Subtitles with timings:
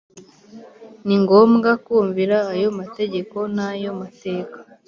[1.05, 4.57] Ni ngombwa kumvira ayo mategeko n’ayo mateka